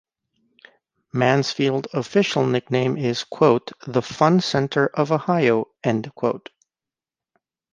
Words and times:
Mansfield's 1.13 1.89
official 1.93 2.43
nickname 2.47 2.97
is 2.97 3.23
"The 3.29 4.01
Fun 4.03 4.41
Center 4.41 4.87
of 4.87 5.11
Ohio". 5.11 5.67